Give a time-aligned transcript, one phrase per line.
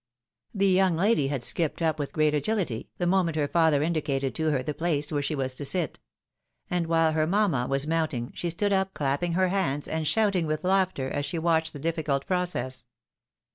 [0.55, 3.11] The young lady had skipped up with great agility, the 80 THE WIDOW MARRIED.
[3.21, 5.99] moment her father indicated to her the place where she was to sit;
[6.71, 10.63] and while her mamma was mounting, she stood up, clapping her hands, and shouting with
[10.63, 12.83] laughter, as she watched the difficult process.